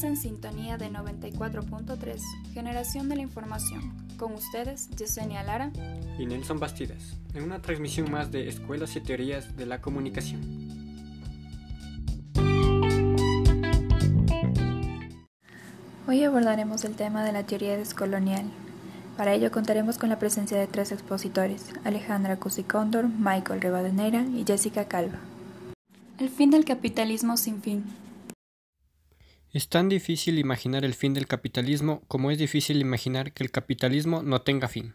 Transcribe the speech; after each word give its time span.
Estás 0.00 0.12
en 0.12 0.16
sintonía 0.16 0.78
de 0.78 0.90
94.3, 0.90 2.22
Generación 2.54 3.10
de 3.10 3.16
la 3.16 3.20
Información. 3.20 3.82
Con 4.16 4.32
ustedes, 4.32 4.88
Yesenia 4.96 5.42
Lara 5.42 5.72
y 6.18 6.24
Nelson 6.24 6.58
Bastidas, 6.58 7.18
en 7.34 7.42
una 7.42 7.60
transmisión 7.60 8.10
más 8.10 8.32
de 8.32 8.48
Escuelas 8.48 8.96
y 8.96 9.02
Teorías 9.02 9.58
de 9.58 9.66
la 9.66 9.82
Comunicación. 9.82 10.40
Hoy 16.08 16.24
abordaremos 16.24 16.86
el 16.86 16.96
tema 16.96 17.22
de 17.22 17.32
la 17.32 17.42
teoría 17.42 17.76
descolonial. 17.76 18.46
Para 19.18 19.34
ello 19.34 19.50
contaremos 19.50 19.98
con 19.98 20.08
la 20.08 20.18
presencia 20.18 20.58
de 20.58 20.66
tres 20.66 20.92
expositores, 20.92 21.74
Alejandra 21.84 22.36
Cusicóndor, 22.36 23.06
Michael 23.06 23.60
Rivadeneira 23.60 24.22
y 24.22 24.46
Jessica 24.46 24.86
Calva. 24.86 25.18
El 26.18 26.30
fin 26.30 26.50
del 26.50 26.64
capitalismo 26.64 27.36
sin 27.36 27.60
fin. 27.60 27.84
Es 29.52 29.68
tan 29.68 29.88
difícil 29.88 30.38
imaginar 30.38 30.84
el 30.84 30.94
fin 30.94 31.12
del 31.12 31.26
capitalismo 31.26 32.02
como 32.06 32.30
es 32.30 32.38
difícil 32.38 32.80
imaginar 32.80 33.32
que 33.32 33.42
el 33.42 33.50
capitalismo 33.50 34.22
no 34.22 34.42
tenga 34.42 34.68
fin. 34.68 34.94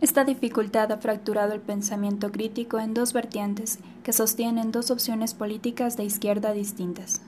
Esta 0.00 0.24
dificultad 0.24 0.92
ha 0.92 0.98
fracturado 0.98 1.52
el 1.52 1.60
pensamiento 1.60 2.30
crítico 2.30 2.78
en 2.78 2.94
dos 2.94 3.12
vertientes 3.12 3.80
que 4.04 4.12
sostienen 4.12 4.70
dos 4.70 4.92
opciones 4.92 5.34
políticas 5.34 5.96
de 5.96 6.04
izquierda 6.04 6.52
distintas. 6.52 7.22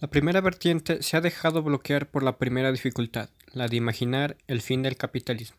La 0.00 0.08
primera 0.08 0.40
vertiente 0.40 1.02
se 1.02 1.16
ha 1.16 1.20
dejado 1.20 1.62
bloquear 1.62 2.10
por 2.10 2.22
la 2.22 2.38
primera 2.38 2.72
dificultad, 2.72 3.30
la 3.52 3.68
de 3.68 3.76
imaginar 3.76 4.36
el 4.46 4.62
fin 4.62 4.82
del 4.82 4.96
capitalismo. 4.96 5.56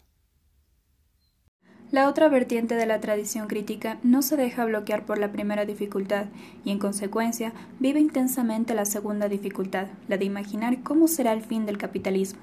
La 1.91 2.07
otra 2.07 2.29
vertiente 2.29 2.75
de 2.75 2.85
la 2.85 3.01
tradición 3.01 3.47
crítica 3.47 3.97
no 4.03 4.21
se 4.21 4.37
deja 4.37 4.63
bloquear 4.63 5.07
por 5.07 5.17
la 5.17 5.31
primera 5.31 5.65
dificultad 5.65 6.27
y 6.63 6.69
en 6.69 6.77
consecuencia 6.77 7.51
vive 7.79 7.99
intensamente 7.99 8.75
la 8.75 8.85
segunda 8.85 9.27
dificultad, 9.27 9.87
la 10.07 10.17
de 10.17 10.25
imaginar 10.25 10.83
cómo 10.83 11.07
será 11.07 11.33
el 11.33 11.41
fin 11.41 11.65
del 11.65 11.79
capitalismo. 11.79 12.39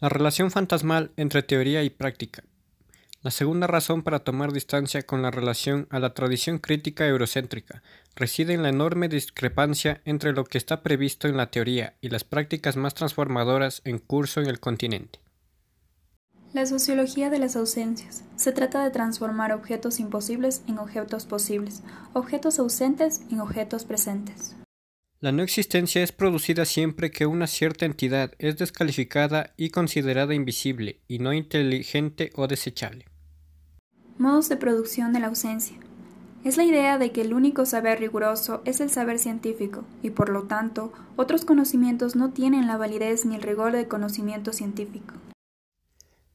La 0.00 0.08
relación 0.08 0.50
fantasmal 0.50 1.12
entre 1.16 1.44
teoría 1.44 1.84
y 1.84 1.90
práctica. 1.90 2.42
La 3.22 3.30
segunda 3.30 3.68
razón 3.68 4.02
para 4.02 4.18
tomar 4.18 4.52
distancia 4.52 5.02
con 5.02 5.22
la 5.22 5.30
relación 5.30 5.86
a 5.90 6.00
la 6.00 6.12
tradición 6.12 6.58
crítica 6.58 7.06
eurocéntrica 7.06 7.80
reside 8.16 8.52
en 8.52 8.64
la 8.64 8.68
enorme 8.68 9.08
discrepancia 9.08 10.00
entre 10.04 10.32
lo 10.32 10.44
que 10.44 10.58
está 10.58 10.82
previsto 10.82 11.28
en 11.28 11.36
la 11.36 11.48
teoría 11.48 11.94
y 12.00 12.08
las 12.08 12.24
prácticas 12.24 12.76
más 12.76 12.94
transformadoras 12.94 13.80
en 13.84 13.98
curso 13.98 14.40
en 14.40 14.48
el 14.48 14.58
continente. 14.58 15.20
La 16.52 16.66
sociología 16.66 17.30
de 17.30 17.38
las 17.38 17.54
ausencias. 17.54 18.24
Se 18.34 18.50
trata 18.50 18.82
de 18.82 18.90
transformar 18.90 19.52
objetos 19.52 20.00
imposibles 20.00 20.62
en 20.66 20.78
objetos 20.78 21.24
posibles, 21.24 21.84
objetos 22.14 22.58
ausentes 22.58 23.22
en 23.30 23.40
objetos 23.40 23.84
presentes. 23.84 24.56
La 25.20 25.30
no 25.30 25.44
existencia 25.44 26.02
es 26.02 26.10
producida 26.10 26.64
siempre 26.64 27.12
que 27.12 27.26
una 27.26 27.46
cierta 27.46 27.86
entidad 27.86 28.32
es 28.40 28.58
descalificada 28.58 29.54
y 29.56 29.70
considerada 29.70 30.34
invisible 30.34 30.98
y 31.06 31.20
no 31.20 31.32
inteligente 31.32 32.32
o 32.34 32.48
desechable. 32.48 33.11
Modos 34.18 34.48
de 34.48 34.56
producción 34.56 35.12
de 35.12 35.20
la 35.20 35.28
ausencia. 35.28 35.76
Es 36.44 36.56
la 36.56 36.64
idea 36.64 36.98
de 36.98 37.12
que 37.12 37.22
el 37.22 37.32
único 37.32 37.66
saber 37.66 38.00
riguroso 38.00 38.62
es 38.64 38.80
el 38.80 38.90
saber 38.90 39.18
científico, 39.18 39.84
y 40.02 40.10
por 40.10 40.28
lo 40.28 40.42
tanto, 40.42 40.92
otros 41.16 41.44
conocimientos 41.44 42.16
no 42.16 42.30
tienen 42.30 42.66
la 42.66 42.76
validez 42.76 43.24
ni 43.24 43.36
el 43.36 43.42
rigor 43.42 43.72
del 43.72 43.88
conocimiento 43.88 44.52
científico. 44.52 45.14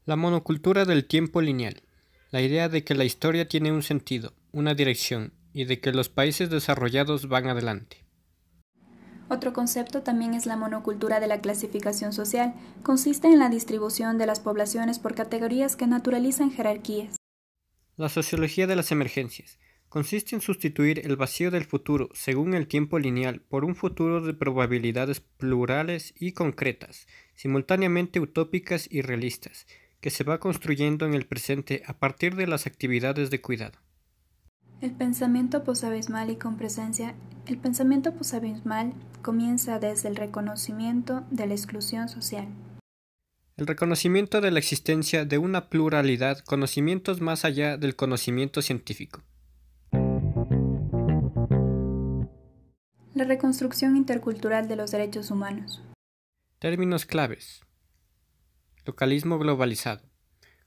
La 0.05 0.16
monocultura 0.16 0.86
del 0.86 1.05
tiempo 1.05 1.42
lineal. 1.42 1.83
La 2.31 2.42
idea 2.42 2.67
de 2.70 2.83
que 2.83 2.95
la 2.95 3.03
historia 3.03 3.48
tiene 3.48 3.72
un 3.72 3.83
sentido, 3.83 4.33
una 4.52 4.73
dirección, 4.73 5.33
y 5.53 5.66
de 5.66 5.80
que 5.80 5.92
los 5.92 6.08
países 6.08 6.49
desarrollados 6.49 7.27
van 7.27 7.48
adelante. 7.48 8.05
Otro 9.30 9.52
concepto 9.52 10.04
también 10.04 10.33
es 10.33 10.45
la 10.45 10.55
monocultura 10.55 11.20
de 11.20 11.27
la 11.27 11.42
clasificación 11.42 12.14
social. 12.14 12.54
Consiste 12.82 13.27
en 13.27 13.39
la 13.39 13.49
distribución 13.49 14.17
de 14.17 14.26
las 14.26 14.39
poblaciones 14.39 14.99
por 14.99 15.15
categorías 15.15 15.76
que 15.76 15.86
naturalizan 15.86 16.49
jerarquías. 16.49 17.17
La 17.97 18.09
sociología 18.09 18.67
de 18.67 18.75
las 18.75 18.91
emergencias 18.91 19.58
consiste 19.89 20.35
en 20.35 20.41
sustituir 20.41 21.02
el 21.03 21.15
vacío 21.15 21.49
del 21.49 21.63
futuro 21.63 22.09
según 22.13 22.53
el 22.53 22.67
tiempo 22.67 22.99
lineal 22.99 23.41
por 23.41 23.65
un 23.65 23.75
futuro 23.75 24.21
de 24.21 24.35
probabilidades 24.35 25.19
plurales 25.19 26.13
y 26.19 26.33
concretas, 26.33 27.08
simultáneamente 27.33 28.19
utópicas 28.19 28.87
y 28.91 29.02
realistas, 29.02 29.65
que 29.99 30.11
se 30.11 30.23
va 30.23 30.39
construyendo 30.39 31.08
en 31.08 31.15
el 31.15 31.25
presente 31.25 31.81
a 31.87 31.97
partir 31.97 32.35
de 32.35 32.45
las 32.45 32.67
actividades 32.67 33.31
de 33.31 33.41
cuidado. 33.41 33.80
El 34.79 34.91
pensamiento 34.91 35.64
posabismal 35.64 36.29
y 36.29 36.35
con 36.35 36.55
presencia. 36.55 37.15
El 37.47 37.58
pensamiento 37.58 38.14
posabismal 38.14 38.93
comienza 39.23 39.79
desde 39.79 40.09
el 40.09 40.17
reconocimiento 40.17 41.23
de 41.31 41.47
la 41.47 41.55
exclusión 41.55 42.09
social. 42.09 42.47
El 43.58 43.66
reconocimiento 43.66 44.40
de 44.40 44.52
la 44.52 44.60
existencia 44.60 45.26
de 45.26 45.40
una 45.40 45.68
pluralidad 45.70 46.42
conocimientos 46.42 47.22
más 47.22 47.44
allá 47.44 47.76
del 47.76 47.95
conocimiento 47.95 48.62
científico. 48.62 49.23
La 53.16 53.23
reconstrucción 53.23 53.98
intercultural 53.98 54.68
de 54.68 54.76
los 54.76 54.92
derechos 54.92 55.32
humanos. 55.32 55.82
Términos 56.60 57.08
claves. 57.08 57.62
Localismo 58.86 59.40
globalizado. 59.40 60.04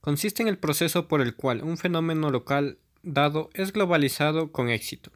Consiste 0.00 0.42
en 0.42 0.48
el 0.48 0.58
proceso 0.58 1.06
por 1.06 1.20
el 1.20 1.36
cual 1.36 1.62
un 1.62 1.76
fenómeno 1.76 2.30
local 2.30 2.80
dado 3.04 3.50
es 3.54 3.72
globalizado 3.72 4.50
con 4.50 4.68
éxito. 4.68 5.12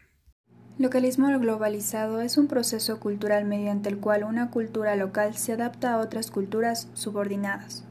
Localismo 0.77 1.29
globalizado 1.39 2.21
es 2.21 2.37
un 2.37 2.49
proceso 2.49 2.99
cultural 2.99 3.45
mediante 3.45 3.89
el 3.89 3.99
cual 3.99 4.25
una 4.25 4.51
cultura 4.51 4.97
local 4.97 5.37
se 5.37 5.53
adapta 5.53 5.95
a 5.95 5.99
otras 5.99 6.33
culturas 6.33 6.89
subordinadas. 6.95 7.85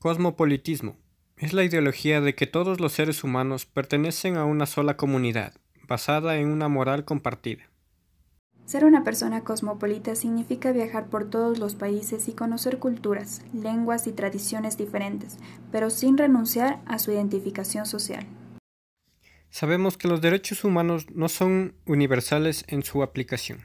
Cosmopolitismo 0.00 0.96
es 1.36 1.52
la 1.52 1.62
ideología 1.62 2.20
de 2.20 2.34
que 2.34 2.48
todos 2.48 2.80
los 2.80 2.92
seres 2.92 3.22
humanos 3.22 3.64
pertenecen 3.64 4.36
a 4.36 4.44
una 4.44 4.66
sola 4.66 4.96
comunidad, 4.96 5.54
basada 5.86 6.36
en 6.36 6.48
una 6.48 6.68
moral 6.68 7.04
compartida. 7.04 7.62
Ser 8.64 8.84
una 8.84 9.04
persona 9.04 9.44
cosmopolita 9.44 10.16
significa 10.16 10.72
viajar 10.72 11.06
por 11.06 11.30
todos 11.30 11.60
los 11.60 11.76
países 11.76 12.26
y 12.26 12.32
conocer 12.32 12.80
culturas, 12.80 13.42
lenguas 13.52 14.08
y 14.08 14.12
tradiciones 14.12 14.76
diferentes, 14.76 15.38
pero 15.70 15.90
sin 15.90 16.18
renunciar 16.18 16.80
a 16.86 16.98
su 16.98 17.12
identificación 17.12 17.86
social. 17.86 18.26
Sabemos 19.52 19.98
que 19.98 20.08
los 20.08 20.22
derechos 20.22 20.64
humanos 20.64 21.08
no 21.14 21.28
son 21.28 21.74
universales 21.84 22.64
en 22.68 22.82
su 22.82 23.02
aplicación. 23.02 23.60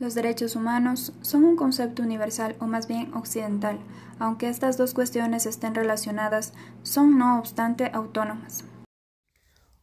Los 0.00 0.16
derechos 0.16 0.56
humanos 0.56 1.12
son 1.22 1.44
un 1.44 1.54
concepto 1.54 2.02
universal 2.02 2.56
o 2.58 2.66
más 2.66 2.88
bien 2.88 3.14
occidental, 3.14 3.78
aunque 4.18 4.48
estas 4.48 4.76
dos 4.76 4.92
cuestiones 4.92 5.46
estén 5.46 5.76
relacionadas, 5.76 6.54
son 6.82 7.16
no 7.16 7.38
obstante 7.38 7.88
autónomas. 7.94 8.64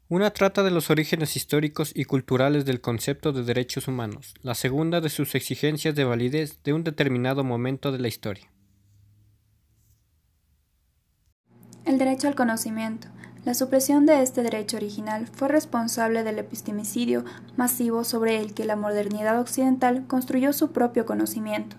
Una 0.10 0.32
trata 0.32 0.62
de 0.62 0.72
los 0.72 0.90
orígenes 0.90 1.38
históricos 1.38 1.94
y 1.96 2.04
culturales 2.04 2.66
del 2.66 2.82
concepto 2.82 3.32
de 3.32 3.44
derechos 3.44 3.88
humanos, 3.88 4.34
la 4.42 4.56
segunda 4.56 5.00
de 5.00 5.10
sus 5.10 5.36
exigencias 5.36 5.96
de 5.96 6.04
validez 6.04 6.64
de 6.64 6.74
un 6.74 6.84
determinado 6.84 7.46
momento 7.46 7.94
de 7.94 8.00
la 8.00 8.10
historia. 8.10 8.52
El 11.86 11.98
derecho 11.98 12.28
al 12.28 12.36
conocimiento 12.36 13.08
la 13.44 13.56
supresión 13.56 14.06
de 14.06 14.22
este 14.22 14.44
derecho 14.44 14.78
original 14.78 15.28
fue 15.28 15.48
responsable 15.48 16.24
del 16.24 16.38
epistemicidio 16.38 17.26
masivo 17.58 18.04
sobre 18.04 18.40
el 18.40 18.54
que 18.54 18.66
la 18.66 18.76
modernidad 18.76 19.40
occidental 19.40 20.06
construyó 20.08 20.54
su 20.54 20.72
propio 20.72 21.06
conocimiento. 21.06 21.76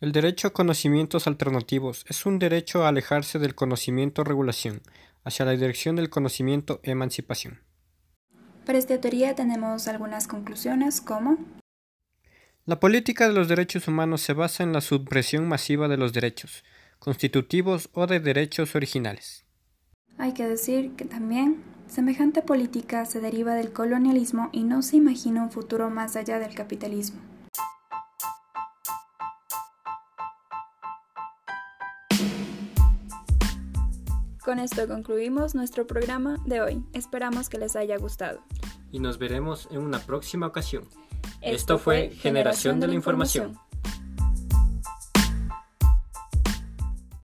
El 0.00 0.12
derecho 0.12 0.48
a 0.48 0.52
conocimientos 0.52 1.26
alternativos 1.26 2.04
es 2.08 2.26
un 2.26 2.38
derecho 2.38 2.84
a 2.84 2.88
alejarse 2.88 3.38
del 3.38 3.54
conocimiento-regulación 3.54 4.82
hacia 5.24 5.44
la 5.44 5.52
dirección 5.52 5.96
del 5.96 6.10
conocimiento-emancipación. 6.10 7.60
Para 8.64 8.78
esta 8.78 9.00
teoría 9.00 9.34
tenemos 9.34 9.88
algunas 9.88 10.26
conclusiones 10.26 11.00
como 11.00 11.38
La 12.64 12.80
política 12.80 13.28
de 13.28 13.34
los 13.34 13.48
derechos 13.48 13.88
humanos 13.88 14.22
se 14.22 14.32
basa 14.32 14.62
en 14.62 14.72
la 14.72 14.80
supresión 14.80 15.48
masiva 15.48 15.88
de 15.88 15.96
los 15.96 16.12
derechos, 16.12 16.64
constitutivos 16.98 17.90
o 17.92 18.06
de 18.06 18.20
derechos 18.20 18.74
originales. 18.74 19.45
Hay 20.18 20.32
que 20.32 20.48
decir 20.48 20.92
que 20.96 21.04
también 21.04 21.62
semejante 21.88 22.40
política 22.40 23.04
se 23.04 23.20
deriva 23.20 23.54
del 23.54 23.72
colonialismo 23.72 24.48
y 24.50 24.64
no 24.64 24.80
se 24.80 24.96
imagina 24.96 25.42
un 25.42 25.50
futuro 25.50 25.90
más 25.90 26.16
allá 26.16 26.38
del 26.38 26.54
capitalismo. 26.54 27.20
Con 34.42 34.58
esto 34.58 34.86
concluimos 34.86 35.54
nuestro 35.54 35.86
programa 35.86 36.36
de 36.46 36.60
hoy. 36.60 36.84
Esperamos 36.92 37.48
que 37.48 37.58
les 37.58 37.74
haya 37.76 37.98
gustado. 37.98 38.40
Y 38.92 39.00
nos 39.00 39.18
veremos 39.18 39.68
en 39.70 39.78
una 39.78 39.98
próxima 39.98 40.46
ocasión. 40.46 40.84
Esto, 41.42 41.78
fue 41.78 42.10
Generación 42.10 42.80
de 42.80 42.86
la 42.86 42.94
Información. 42.94 43.58